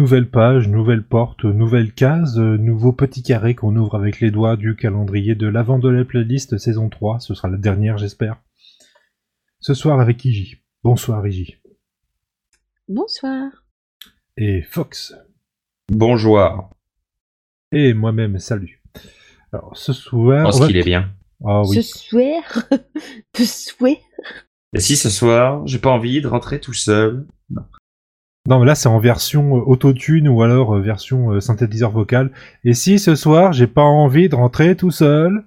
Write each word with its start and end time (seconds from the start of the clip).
nouvelle 0.00 0.30
page, 0.30 0.66
nouvelle 0.66 1.06
porte, 1.06 1.44
nouvelle 1.44 1.92
case, 1.92 2.38
euh, 2.38 2.56
nouveau 2.56 2.90
petit 2.94 3.22
carré 3.22 3.54
qu'on 3.54 3.76
ouvre 3.76 3.96
avec 3.96 4.20
les 4.20 4.30
doigts 4.30 4.56
du 4.56 4.74
calendrier 4.74 5.34
de 5.34 5.46
l'avant 5.46 5.78
de 5.78 5.90
la 5.90 6.06
playlist 6.06 6.56
saison 6.56 6.88
3. 6.88 7.20
Ce 7.20 7.34
sera 7.34 7.48
la 7.48 7.58
dernière, 7.58 7.98
j'espère. 7.98 8.40
Ce 9.58 9.74
soir 9.74 10.00
avec 10.00 10.24
Iji. 10.24 10.56
Bonsoir 10.82 11.26
Iji. 11.26 11.56
Bonsoir. 12.88 13.50
Et 14.38 14.62
Fox. 14.62 15.14
Bonjour. 15.92 16.70
Et 17.70 17.92
moi-même, 17.92 18.38
salut. 18.38 18.82
Alors 19.52 19.76
ce 19.76 19.92
soir. 19.92 20.44
Parce 20.44 20.56
on 20.56 20.60
va- 20.60 20.66
qu'il 20.68 20.78
est 20.78 20.82
bien. 20.84 21.12
Ah 21.44 21.60
oui. 21.66 21.82
Ce 21.82 21.82
soir. 22.08 22.64
Ce 23.36 23.44
soir. 23.44 23.92
Et 24.72 24.80
si 24.80 24.96
ce 24.96 25.10
soir, 25.10 25.66
j'ai 25.66 25.78
pas 25.78 25.90
envie 25.90 26.22
de 26.22 26.26
rentrer 26.26 26.58
tout 26.58 26.72
seul? 26.72 27.26
Non, 27.50 27.62
mais 28.48 28.64
là 28.64 28.74
c'est 28.74 28.88
en 28.88 28.98
version 28.98 29.56
euh, 29.56 29.60
autotune 29.60 30.28
ou 30.28 30.42
alors 30.42 30.76
euh, 30.76 30.80
version 30.80 31.32
euh, 31.32 31.40
synthétiseur 31.40 31.90
vocal. 31.90 32.30
Et 32.64 32.74
si 32.74 32.98
ce 32.98 33.14
soir 33.14 33.52
j'ai 33.52 33.66
pas 33.66 33.82
envie 33.82 34.28
de 34.28 34.34
rentrer 34.34 34.76
tout 34.76 34.90
seul? 34.90 35.44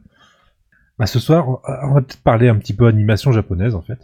Bah 1.00 1.08
ce 1.08 1.20
soir 1.20 1.60
on 1.84 1.94
va 1.94 2.02
peut-être 2.02 2.22
parler 2.22 2.50
un 2.50 2.56
petit 2.56 2.74
peu 2.74 2.88
animation 2.88 3.32
japonaise 3.32 3.76
en 3.76 3.82
fait. 3.82 4.00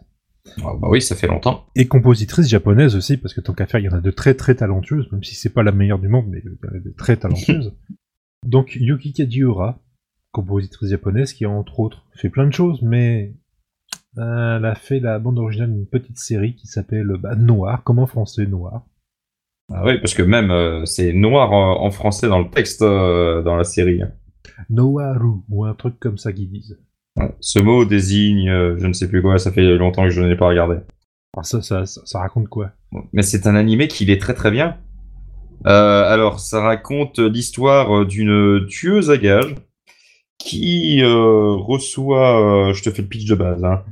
Ah 0.63 0.73
bah 0.79 0.87
oui, 0.89 1.01
ça 1.01 1.15
fait 1.15 1.27
longtemps. 1.27 1.65
Et 1.75 1.87
compositrice 1.87 2.47
japonaise 2.47 2.95
aussi, 2.95 3.17
parce 3.17 3.33
que 3.33 3.41
tant 3.41 3.53
qu'à 3.53 3.67
faire, 3.67 3.79
il 3.79 3.85
y 3.85 3.89
en 3.89 3.97
a 3.97 4.01
de 4.01 4.11
très 4.11 4.33
très 4.33 4.55
talentueuses, 4.55 5.11
même 5.11 5.23
si 5.23 5.35
c'est 5.35 5.53
pas 5.53 5.63
la 5.63 5.71
meilleure 5.71 5.99
du 5.99 6.07
monde, 6.07 6.25
mais 6.27 6.41
il 6.43 6.45
y 6.45 6.49
en 6.49 6.75
a 6.75 6.79
de 6.79 6.93
très 6.97 7.17
talentueuses. 7.17 7.75
Donc 8.45 8.75
Yuki 8.79 9.13
Kajiura, 9.13 9.79
compositrice 10.31 10.89
japonaise 10.89 11.33
qui 11.33 11.45
entre 11.45 11.79
autres 11.79 12.05
fait 12.15 12.29
plein 12.29 12.47
de 12.47 12.53
choses, 12.53 12.81
mais 12.81 13.33
euh, 14.17 14.57
elle 14.57 14.65
a 14.65 14.75
fait 14.75 14.99
la 14.99 15.19
bande 15.19 15.39
originale 15.39 15.73
d'une 15.73 15.87
petite 15.87 16.17
série 16.17 16.55
qui 16.55 16.67
s'appelle 16.67 17.07
bah, 17.19 17.35
Noir, 17.35 17.83
comme 17.83 17.99
en 17.99 18.07
français 18.07 18.45
Noir? 18.45 18.83
Ah 19.71 19.83
oui, 19.85 19.99
parce 19.99 20.13
que 20.13 20.23
même 20.23 20.49
euh, 20.51 20.85
c'est 20.85 21.13
noir 21.13 21.51
en, 21.51 21.83
en 21.85 21.91
français 21.91 22.27
dans 22.27 22.39
le 22.39 22.49
texte 22.49 22.81
euh, 22.81 23.41
dans 23.43 23.55
la 23.55 23.63
série. 23.63 24.01
Noaru, 24.69 25.41
ou 25.49 25.65
un 25.65 25.75
truc 25.75 25.99
comme 25.99 26.17
ça 26.17 26.33
qu'ils 26.33 26.49
disent. 26.49 26.79
Ouais. 27.17 27.31
Ce 27.39 27.59
mot 27.59 27.85
désigne, 27.85 28.49
je 28.77 28.87
ne 28.87 28.93
sais 28.93 29.07
plus 29.07 29.21
quoi, 29.21 29.37
ça 29.37 29.51
fait 29.51 29.77
longtemps 29.77 30.03
que 30.03 30.09
je 30.09 30.21
n'ai 30.21 30.35
pas 30.35 30.47
regardé. 30.47 30.77
Alors 31.35 31.45
ça, 31.45 31.61
ça, 31.61 31.85
ça, 31.85 32.01
ça 32.05 32.19
raconte 32.19 32.47
quoi? 32.47 32.71
Mais 33.13 33.21
c'est 33.21 33.45
un 33.45 33.55
animé 33.55 33.87
qui 33.87 34.09
est 34.11 34.19
très 34.19 34.33
très 34.33 34.51
bien. 34.51 34.77
Alors, 35.65 36.39
ça 36.39 36.61
raconte 36.61 37.19
l'histoire 37.19 38.05
d'une 38.05 38.65
tueuse 38.67 39.11
à 39.11 39.17
gages 39.17 39.55
qui 40.39 41.01
euh, 41.03 41.51
reçoit, 41.57 42.69
euh, 42.69 42.73
je 42.73 42.81
te 42.81 42.89
fais 42.89 43.01
le 43.01 43.09
pitch 43.09 43.25
de 43.25 43.35
base, 43.35 43.63
hein, 43.63 43.83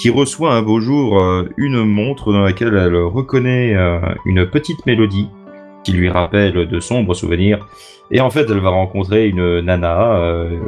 qui 0.00 0.10
reçoit 0.10 0.54
un 0.54 0.62
beau 0.62 0.80
jour 0.80 1.20
euh, 1.22 1.48
une 1.56 1.84
montre 1.84 2.32
dans 2.32 2.40
laquelle 2.42 2.74
elle 2.76 2.96
reconnaît 2.96 3.74
euh, 3.76 3.98
une 4.26 4.46
petite 4.46 4.84
mélodie 4.86 5.28
qui 5.84 5.92
lui 5.92 6.08
rappelle 6.10 6.66
de 6.68 6.80
sombres 6.80 7.14
souvenirs. 7.14 7.66
Et 8.10 8.20
en 8.20 8.30
fait, 8.30 8.46
elle 8.50 8.60
va 8.60 8.70
rencontrer 8.70 9.28
une 9.28 9.60
nana. 9.60 10.16
euh, 10.16 10.58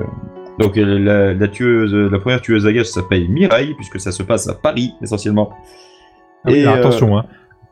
donc 0.59 0.77
la, 0.77 1.35
la 1.35 1.49
tueuse, 1.49 1.95
la 1.95 2.19
première 2.19 2.41
tueuse 2.41 2.67
à 2.67 2.73
gages 2.73 2.87
s'appelle 2.87 3.29
Mireille 3.29 3.75
puisque 3.75 4.01
ça 4.01 4.11
se 4.13 4.23
passe 4.23 4.49
à 4.49 4.55
Paris 4.55 4.93
essentiellement. 5.03 5.51
Ah 6.45 6.51
oui, 6.51 6.59
Et, 6.59 6.63
alors, 6.63 6.75
euh, 6.77 6.79
Attention, 6.79 7.19
hein. 7.19 7.25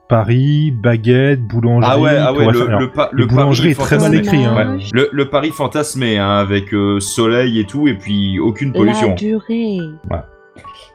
Paris, 0.06 0.70
baguette, 0.70 1.40
boulangerie. 1.46 1.90
Ah 1.90 1.98
ouais, 1.98 2.16
ah 2.18 2.32
ouais, 2.34 2.44
le, 2.52 2.90
pa- 2.92 3.10
boulangerie 3.14 3.70
est 3.70 3.74
très 3.80 3.96
mal 3.96 4.12
fantasmé. 4.12 4.18
écrit, 4.18 4.44
hein. 4.44 4.76
Ouais. 4.76 4.84
Le, 4.92 5.08
le 5.12 5.28
pari 5.30 5.48
fantasmé, 5.50 6.18
hein, 6.18 6.28
avec 6.28 6.74
euh, 6.74 7.00
soleil 7.00 7.58
et 7.58 7.64
tout, 7.64 7.88
et 7.88 7.94
puis 7.94 8.38
aucune 8.38 8.68
La 8.72 8.78
pollution. 8.80 9.14
durée. 9.14 9.78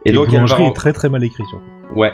Et 0.05 0.09
Et 0.09 0.13
donc 0.13 0.33
elle 0.33 0.45
va, 0.45 0.61
est 0.61 0.73
très 0.73 0.93
très 0.93 1.09
mal 1.09 1.23
ouais. 1.95 2.13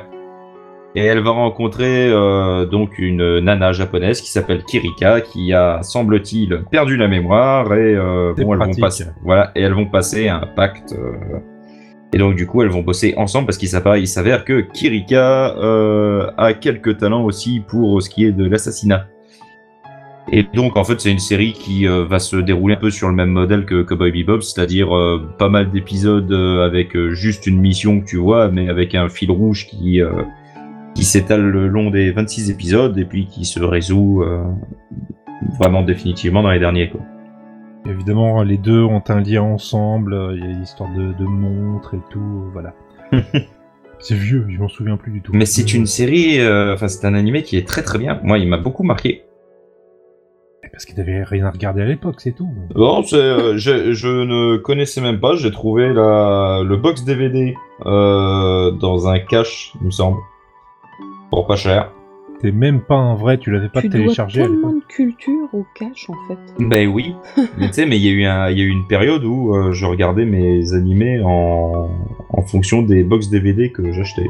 Et 0.98 1.04
elle 1.04 1.20
va 1.20 1.32
rencontrer 1.32 2.08
euh, 2.10 2.66
donc 2.66 2.98
une 3.00 3.40
nana 3.40 3.74
japonaise 3.74 4.22
qui 4.22 4.32
s'appelle 4.32 4.64
Kirika, 4.64 5.20
qui 5.20 5.52
a 5.52 5.84
semble-t-il 5.84 6.64
perdu 6.72 6.96
la 6.96 7.10
mémoire 7.10 7.74
et 7.74 7.96
euh, 7.96 8.34
bon, 8.38 8.54
elles 8.54 8.60
vont 8.60 8.80
passer, 8.80 9.04
voilà, 9.22 9.52
et 9.56 9.62
elles 9.62 9.74
vont 9.74 9.88
passer 9.88 10.30
un 10.30 10.48
pacte. 10.56 10.94
euh, 10.94 11.40
et 12.14 12.18
donc 12.18 12.36
du 12.36 12.48
coup, 12.48 12.62
elles 12.62 12.70
vont 12.70 12.82
bosser 12.82 13.14
ensemble 13.18 13.46
parce 13.48 13.58
qu'il 13.58 13.68
s'avère 13.68 14.46
que 14.46 14.62
Kirika 14.62 15.54
a 16.38 16.54
quelques 16.54 16.98
talents 16.98 17.26
aussi 17.26 17.62
pour 17.68 18.02
ce 18.02 18.10
qui 18.10 18.24
est 18.24 18.32
de 18.32 18.48
l'assassinat. 18.48 19.08
Et 20.32 20.44
donc 20.44 20.76
en 20.76 20.84
fait, 20.84 21.00
c'est 21.00 21.12
une 21.12 21.20
série 21.20 21.54
qui 21.54 21.88
euh, 21.88 22.06
va 22.06 22.20
se 22.20 22.36
dérouler 22.36 22.76
un 22.76 22.80
peu 22.80 22.90
sur 22.90 23.08
le 23.08 23.14
même 23.14 23.30
modèle 23.30 23.66
que 23.66 23.84
Cowboy 23.84 24.12
Bebop, 24.12 24.42
c'est-à-dire 24.42 24.96
euh, 24.96 25.30
pas 25.38 25.50
mal 25.50 25.70
d'épisodes 25.70 26.32
euh, 26.32 26.66
avec 26.66 26.98
juste 27.12 27.46
une 27.46 27.60
mission 27.60 28.02
que 28.02 28.06
tu 28.06 28.18
vois, 28.18 28.50
mais 28.50 28.70
avec 28.70 28.96
un 28.96 29.08
fil 29.08 29.30
rouge 29.32 29.68
qui 29.68 30.02
qui 30.96 31.04
s'étale 31.04 31.42
le 31.42 31.68
long 31.68 31.90
des 31.90 32.12
26 32.12 32.50
épisodes 32.50 32.98
et 32.98 33.06
puis 33.06 33.28
qui 33.28 33.44
se 33.44 33.60
résout 33.60 34.24
vraiment 35.60 35.82
définitivement 35.82 36.42
dans 36.42 36.52
les 36.52 36.60
derniers. 36.60 36.90
Quoi. 36.90 37.02
Évidemment, 37.86 38.42
les 38.44 38.58
deux 38.58 38.82
ont 38.82 39.04
un 39.10 39.20
lien 39.20 39.42
ensemble, 39.42 40.34
il 40.36 40.40
y 40.40 40.48
a 40.48 40.58
l'histoire 40.58 40.90
de, 40.94 41.12
de 41.14 41.26
montres 41.26 41.96
et 41.96 42.02
tout, 42.10 42.46
voilà. 42.54 42.74
c'est 44.00 44.16
vieux, 44.16 44.48
je 44.50 44.58
m'en 44.58 44.70
souviens 44.70 44.96
plus 44.96 45.12
du 45.12 45.22
tout. 45.22 45.34
Mais 45.34 45.46
c'est 45.46 45.74
une 45.74 45.86
série, 45.86 46.40
enfin 46.42 46.88
c'est 46.88 47.06
un 47.06 47.14
animé 47.14 47.44
qui 47.44 47.58
est 47.58 47.68
très 47.68 47.84
très 47.84 48.00
bien. 48.00 48.20
Moi, 48.24 48.40
il 48.40 48.48
m'a 48.48 48.58
beaucoup 48.58 48.84
marqué. 48.84 49.26
Parce 50.76 50.84
qu'il 50.84 50.98
n'avait 50.98 51.24
rien 51.24 51.46
à 51.46 51.52
regarder 51.52 51.84
à 51.84 51.86
l'époque, 51.86 52.16
c'est 52.18 52.34
tout. 52.34 52.50
Non, 52.76 53.02
c'est, 53.02 53.16
euh, 53.16 53.54
je, 53.58 53.94
je 53.94 54.10
ne 54.10 54.58
connaissais 54.58 55.00
même 55.00 55.22
pas. 55.22 55.38
J'ai 55.38 55.50
trouvé 55.50 55.94
la, 55.94 56.64
le 56.66 56.76
box 56.76 57.06
DVD 57.06 57.56
euh, 57.86 58.72
dans 58.72 59.08
un 59.08 59.20
cache, 59.20 59.72
il 59.80 59.86
me 59.86 59.92
semble, 59.92 60.18
pour 61.30 61.48
pas 61.48 61.56
cher. 61.56 61.92
T'es 62.42 62.52
même 62.52 62.82
pas 62.82 62.96
un 62.98 63.16
vrai, 63.16 63.38
tu 63.38 63.52
l'avais 63.52 63.70
pas 63.70 63.80
tu 63.80 63.88
dois 63.88 64.02
téléchargé 64.02 64.42
à 64.42 64.48
tellement 64.48 64.74
de 64.74 64.84
culture 64.90 65.48
au 65.54 65.66
cash 65.76 66.10
en 66.10 66.16
fait. 66.28 66.38
Ben 66.60 66.90
oui, 66.90 67.16
mais 67.58 67.68
tu 67.68 67.74
sais, 67.74 67.86
mais 67.86 67.96
il 67.98 68.04
y 68.06 68.10
a 68.10 68.12
eu 68.12 68.26
un, 68.26 68.50
il 68.50 68.58
y 68.60 68.62
a 68.62 68.66
eu 68.66 68.70
une 68.70 68.86
période 68.86 69.24
où 69.24 69.56
euh, 69.56 69.72
je 69.72 69.86
regardais 69.86 70.26
mes 70.26 70.74
animés 70.74 71.22
en, 71.24 71.90
en 72.30 72.42
fonction 72.42 72.82
des 72.82 73.06
box 73.06 73.30
DVD 73.30 73.72
que 73.72 73.94
j'achetais. 73.94 74.28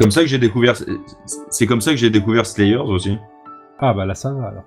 Comme 0.00 0.10
ça 0.10 0.22
que 0.22 0.26
j'ai 0.26 0.38
découvert, 0.38 0.74
c'est 1.50 1.66
comme 1.66 1.80
ça 1.80 1.92
que 1.92 1.96
j'ai 1.96 2.10
découvert 2.10 2.44
Slayers 2.44 2.78
aussi, 2.78 3.18
Ah 3.78 3.94
bah 3.94 4.04
là 4.04 4.16
ça 4.16 4.32
va 4.32 4.48
alors. 4.48 4.64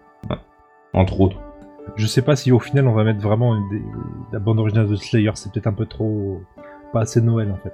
Entre 0.94 1.20
autres. 1.22 1.40
Je 1.98 2.08
sais 2.08 2.22
pas 2.22 2.36
si 2.36 2.52
au 2.52 2.60
final 2.60 2.88
on 2.88 2.94
va 2.94 3.04
mettre 3.04 3.22
vraiment 3.22 3.56
des- 3.70 3.82
la 4.32 4.40
bande 4.40 4.60
originale 4.60 4.88
de 4.88 4.96
Slayer, 4.96 5.32
c'est 5.36 5.52
peut-être 5.52 5.68
un 5.68 5.74
peu 5.74 5.86
trop... 5.86 6.42
pas 6.94 7.02
assez 7.02 7.22
Noël 7.22 7.52
en 7.52 7.58
fait. 7.58 7.74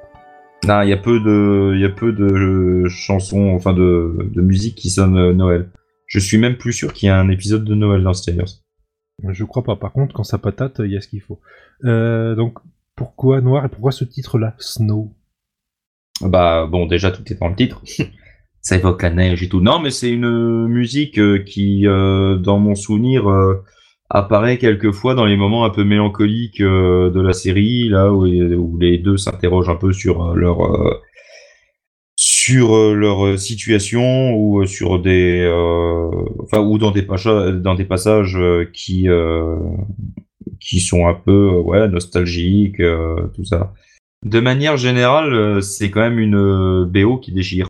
Non, 0.68 0.82
il 0.82 0.90
y 0.90 0.94
a 0.94 0.98
peu 0.98 1.20
de, 1.20 1.76
y 1.78 1.86
a 1.86 1.90
peu 1.90 2.12
de 2.14 2.88
chansons, 2.88 3.52
enfin 3.56 3.74
de, 3.74 4.30
de 4.32 4.42
musique 4.42 4.76
qui 4.76 4.90
sonne 4.90 5.18
euh, 5.18 5.34
Noël. 5.34 5.72
Je 6.08 6.20
suis 6.20 6.38
même 6.38 6.58
plus 6.58 6.74
sûr 6.74 6.94
qu'il 6.94 7.08
y 7.08 7.10
a 7.10 7.18
un 7.20 7.30
épisode 7.30 7.64
de 7.64 7.74
Noël 7.74 8.04
dans 8.04 8.14
Slayers. 8.14 8.60
Je 9.30 9.44
crois 9.46 9.64
pas, 9.64 9.76
par 9.76 9.92
contre 9.94 10.14
quand 10.14 10.24
ça 10.24 10.38
patate, 10.38 10.80
il 10.80 10.92
y 10.92 10.98
a 10.98 11.02
ce 11.02 11.08
qu'il 11.08 11.22
faut. 11.22 11.40
Euh, 11.86 12.36
donc 12.36 12.60
pourquoi 12.96 13.40
Noir 13.42 13.66
et 13.66 13.70
pourquoi 13.70 13.92
ce 13.92 14.04
titre-là, 14.04 14.56
Snow? 14.60 15.14
Bah 16.22 16.68
bon, 16.70 16.86
déjà 16.86 17.12
tout 17.12 17.24
est 17.32 17.40
dans 17.40 17.48
le 17.50 17.56
titre. 17.56 17.82
Ça 18.62 18.76
évoque 18.76 19.02
la 19.02 19.10
neige 19.10 19.42
et 19.42 19.50
tout. 19.50 19.60
Non, 19.60 19.80
mais 19.80 19.90
c'est 19.90 20.12
une 20.12 20.68
musique 20.68 21.18
euh, 21.18 21.40
qui, 21.40 21.88
euh, 21.88 22.36
dans 22.38 22.60
mon 22.60 22.76
souvenir, 22.76 23.28
euh, 23.28 23.64
apparaît 24.10 24.60
quelquefois 24.60 25.16
dans 25.16 25.26
les 25.26 25.36
moments 25.36 25.66
un 25.66 25.72
peu 25.72 25.84
mélancoliques 25.84 26.62
de 26.62 27.22
la 27.22 27.34
série, 27.34 27.90
là 27.90 28.12
où, 28.12 28.26
les 28.78 28.98
deux 28.98 29.18
s'interrogent 29.18 29.70
un 29.70 29.76
peu 29.76 29.94
sur 29.94 30.36
leur 30.36 30.58
sur 32.18 32.94
leur 32.94 33.40
situation 33.40 34.36
ou 34.36 34.66
sur 34.66 35.00
des 35.00 35.50
enfin 36.40 36.60
ou 36.60 36.78
dans 36.78 36.92
des 36.92 37.04
passages 37.04 37.54
dans 37.54 37.74
des 37.74 37.86
passages 37.86 38.38
qui 38.74 39.08
qui 40.60 40.82
sont 40.82 41.08
un 41.08 41.14
peu 41.14 41.48
ouais 41.48 41.88
nostalgiques 41.88 42.82
tout 43.34 43.46
ça 43.46 43.74
de 44.26 44.40
manière 44.42 44.76
générale, 44.76 45.64
c'est 45.64 45.90
quand 45.90 46.02
même 46.02 46.20
une 46.20 46.84
BO 46.84 47.18
qui 47.18 47.32
déchire. 47.32 47.68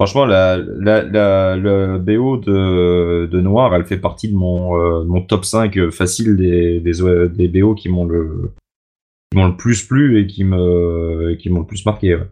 Franchement, 0.00 0.24
la, 0.26 0.56
la, 0.56 1.02
la, 1.02 1.56
la 1.56 1.98
BO 1.98 2.36
de, 2.38 3.26
de 3.26 3.40
Noir, 3.40 3.74
elle 3.74 3.84
fait 3.84 3.98
partie 3.98 4.28
de 4.30 4.36
mon, 4.36 4.76
euh, 4.76 5.04
mon 5.04 5.22
top 5.22 5.44
5 5.44 5.90
facile 5.90 6.36
des, 6.36 6.80
des, 6.80 7.02
euh, 7.02 7.28
des 7.28 7.46
BO 7.48 7.74
qui 7.74 7.88
m'ont 7.88 8.04
le, 8.04 8.52
qui 9.30 9.38
m'ont 9.38 9.46
le 9.48 9.56
plus 9.56 9.84
plu 9.86 10.18
et 10.20 10.26
qui 10.26 10.42
me, 10.44 11.34
qui 11.34 11.48
m'ont 11.48 11.60
le 11.60 11.66
plus 11.66 11.86
marqué. 11.86 12.16
ouais. 12.16 12.26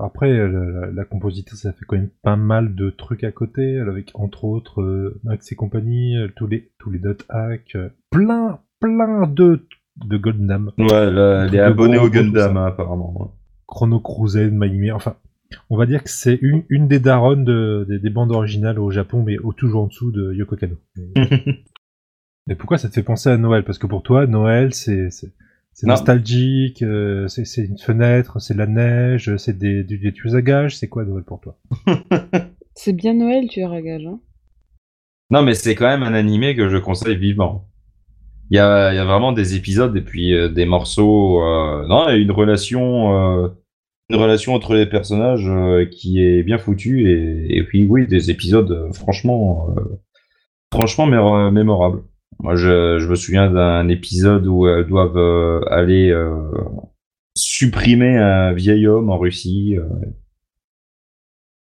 Après, 0.00 0.32
la, 0.32 0.48
la, 0.48 0.90
la 0.92 1.04
compositrice, 1.04 1.60
ça 1.62 1.72
fait 1.72 1.84
quand 1.86 1.96
même 1.96 2.10
pas 2.22 2.36
mal 2.36 2.74
de 2.74 2.90
trucs 2.90 3.22
à 3.22 3.32
côté, 3.32 3.78
avec 3.78 4.10
entre 4.14 4.44
autres 4.44 4.80
euh, 4.82 5.20
Max 5.24 5.52
et 5.52 5.56
compagnie, 5.56 6.16
euh, 6.16 6.28
tous 6.36 6.46
les 6.46 6.70
tous 6.78 6.90
les 6.90 6.98
dot 6.98 7.24
hacks, 7.28 7.74
euh, 7.76 7.90
plein 8.10 8.60
plein 8.80 9.26
de 9.26 9.66
de 10.04 10.16
Gundam, 10.16 10.72
Ouais, 10.78 11.10
là, 11.10 11.44
elle 11.46 11.54
est 11.54 11.60
abonnée 11.60 11.98
au 11.98 12.08
Gundam, 12.08 12.56
hein, 12.56 12.66
apparemment. 12.66 13.34
Chrono 13.68 14.00
Crusade, 14.00 14.52
Maïmi, 14.52 14.90
enfin, 14.90 15.14
on 15.70 15.76
va 15.76 15.86
dire 15.86 16.02
que 16.02 16.10
c'est 16.10 16.38
une, 16.42 16.64
une 16.68 16.88
des 16.88 16.98
daronnes 17.00 17.44
de- 17.44 17.86
des, 17.88 17.98
des 17.98 18.10
bandes 18.10 18.32
originales 18.32 18.78
au 18.78 18.90
Japon, 18.90 19.22
mais 19.22 19.38
au, 19.38 19.52
toujours 19.52 19.84
en 19.84 19.86
dessous 19.86 20.10
de 20.10 20.32
Yoko 20.32 20.56
Kano. 20.56 20.76
Mais 22.46 22.54
pourquoi 22.58 22.78
ça 22.78 22.88
te 22.88 22.94
fait 22.94 23.02
penser 23.02 23.28
à 23.30 23.36
Noël? 23.36 23.64
Parce 23.64 23.78
que 23.78 23.86
pour 23.86 24.02
toi, 24.02 24.26
Noël, 24.26 24.74
c'est 24.74 25.08
nostalgique, 25.82 26.82
euh, 26.82 27.26
c'est 27.28 27.64
une 27.64 27.78
fenêtre, 27.78 28.40
c'est 28.40 28.54
la 28.56 28.66
neige, 28.66 29.36
c'est 29.36 29.58
des, 29.58 29.82
du- 29.84 29.98
des 29.98 30.12
tueuses 30.12 30.36
à 30.36 30.42
gages, 30.42 30.76
c'est 30.76 30.88
quoi 30.88 31.04
Noël 31.04 31.24
pour 31.24 31.40
toi? 31.40 31.58
C'est 32.76 32.92
bien 32.92 33.14
Noël, 33.14 33.46
tu 33.48 33.62
à 33.62 33.80
gage. 33.80 34.04
Hein 34.04 34.18
Non, 35.30 35.42
mais 35.42 35.54
c'est 35.54 35.76
quand 35.76 35.86
même 35.86 36.02
un 36.02 36.12
animé 36.12 36.56
que 36.56 36.68
je 36.68 36.76
conseille 36.76 37.16
vivement. 37.16 37.68
Il 38.50 38.56
y 38.56 38.58
a, 38.60 38.92
il 38.92 38.96
y 38.96 38.98
a 38.98 39.04
vraiment 39.04 39.30
des 39.32 39.54
épisodes 39.54 39.96
et 39.96 40.00
puis 40.02 40.34
euh, 40.34 40.48
des 40.48 40.66
morceaux. 40.66 41.40
euh, 41.42 41.86
non, 41.86 42.08
il 42.08 42.12
y 42.12 42.14
a 42.14 42.16
une 42.18 42.32
relation, 42.32 43.14
euh, 43.44 43.48
une 44.10 44.16
relation 44.16 44.54
entre 44.54 44.74
les 44.74 44.86
personnages 44.86 45.48
euh, 45.48 45.86
qui 45.86 46.22
est 46.22 46.42
bien 46.42 46.58
foutue 46.58 47.10
et, 47.10 47.58
et 47.58 47.64
puis 47.64 47.86
oui, 47.86 48.06
des 48.06 48.30
épisodes 48.30 48.70
euh, 48.70 48.92
franchement, 48.92 49.74
euh, 49.76 49.80
franchement 50.72 51.06
mémorables. 51.06 52.02
Moi, 52.40 52.56
je, 52.56 53.06
me 53.06 53.14
souviens 53.14 53.50
d'un 53.50 53.88
épisode 53.88 54.46
où 54.46 54.66
elles 54.66 54.86
doivent 54.86 55.62
aller 55.70 56.12
supprimer 57.36 58.16
un 58.16 58.52
vieil 58.52 58.88
homme 58.88 59.08
en 59.08 59.18
Russie. 59.18 59.76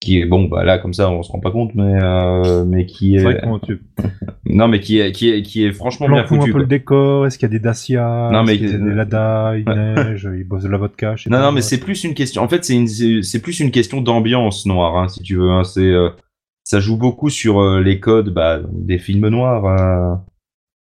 Euh, 0.01 0.06
qui 0.06 0.19
est 0.19 0.25
bon 0.25 0.46
bah 0.46 0.63
là 0.63 0.78
comme 0.78 0.94
ça 0.94 1.10
on 1.12 1.24
se 1.24 1.31
rend 1.31 1.40
pas 1.42 1.51
compte 1.51 1.75
mais 1.75 2.00
euh, 2.01 2.63
mais 2.66 2.86
qui 2.86 3.18
est 3.18 3.42
tu 3.66 3.81
non 4.46 4.68
mais 4.69 4.80
qui 4.80 5.00
est 5.00 5.12
qui 5.12 5.30
est 5.30 5.42
qui 5.42 5.66
est 5.66 5.74
franchement 5.74 6.07
bien 6.07 6.24
plantes 6.24 6.40
un 6.40 6.42
foutu 6.42 6.54
peu 6.54 6.60
le 6.60 6.66
décor. 6.66 7.28
Est-ce 7.28 7.38
qu'il 7.38 7.48
y 7.48 7.51
a 7.51 7.54
des 7.54 7.60
Dacia 7.60 8.30
Non, 8.31 8.44
mais- 8.44 8.57
qu'il 8.57 8.69
y 8.69 8.74
a 8.74 8.78
des 8.78 8.94
Lada 8.94 9.54
Il 9.57 9.66
neige 9.66 10.30
Il 10.38 10.46
bosse 10.48 10.63
de 10.63 10.69
la 10.69 10.78
vodka 10.78 11.16
je 11.16 11.24
sais 11.24 11.30
Non, 11.30 11.38
pas, 11.38 11.44
non, 11.44 11.51
mais 11.51 11.62
c'est 11.62 11.80
plus 11.80 12.04
une 12.06 12.13
question. 12.13 12.42
En 12.42 12.48
fait, 12.48 12.63
c'est 12.63 12.75
une, 12.75 12.88
c'est 13.24 13.42
plus 13.42 13.60
une 13.60 13.72
question 13.72 14.01
d'ambiance 14.01 14.66
noire, 14.66 14.98
hein, 14.98 15.07
si 15.10 15.22
tu 15.22 15.36
veux. 15.36 15.50
hein. 15.51 15.63
C'est, 15.63 15.81
euh, 15.81 16.10
ça 16.63 16.80
joue 16.80 16.98
beaucoup 16.98 17.30
sur 17.30 17.60
euh, 17.62 17.81
les 17.81 18.00
codes 18.00 18.34
bah, 18.34 18.60
des 18.72 19.00
films 19.00 19.28
noirs. 19.28 19.66
euh, 19.66 20.16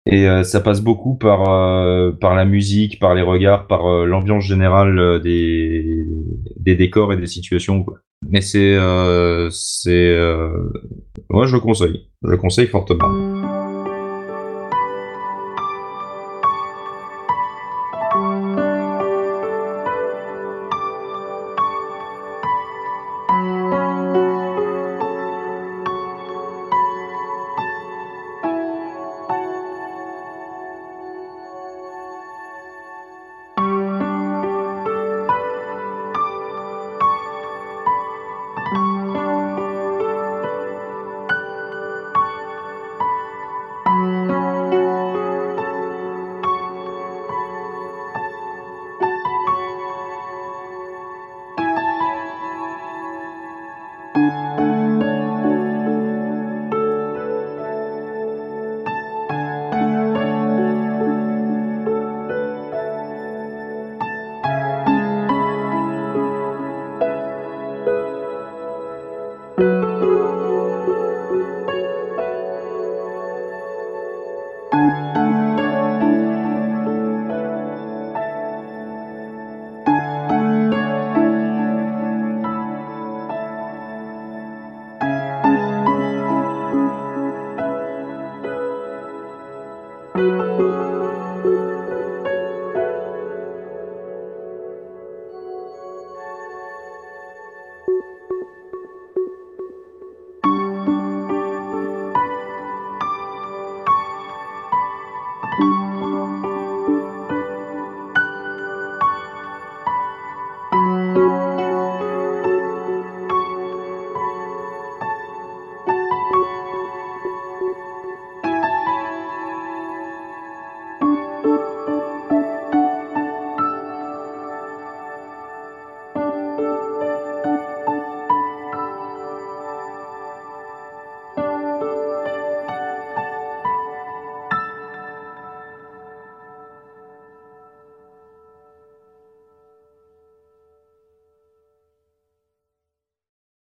et 0.06 0.26
euh, 0.28 0.42
ça 0.44 0.60
passe 0.60 0.80
beaucoup 0.80 1.14
par 1.16 1.48
euh, 1.48 2.10
par 2.12 2.34
la 2.34 2.44
musique, 2.44 2.98
par 3.00 3.14
les 3.14 3.22
regards, 3.22 3.66
par 3.66 3.86
euh, 3.86 4.04
l'ambiance 4.06 4.44
générale 4.44 4.98
euh, 4.98 5.18
des 5.18 6.04
des 6.56 6.74
décors 6.76 7.12
et 7.12 7.16
des 7.16 7.26
situations. 7.26 7.82
Quoi. 7.84 7.98
Mais 8.28 8.40
c'est 8.40 8.74
euh, 8.76 9.50
c'est 9.50 9.90
euh, 9.90 10.70
moi 11.28 11.46
je 11.46 11.54
le 11.54 11.60
conseille. 11.60 12.06
Je 12.22 12.28
le 12.28 12.36
conseille 12.36 12.68
fortement. 12.68 13.08